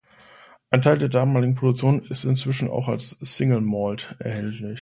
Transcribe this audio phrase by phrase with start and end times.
[0.71, 4.79] Ein Teil der damaligen Produktion ist inzwischen als Single Malt erhältlich.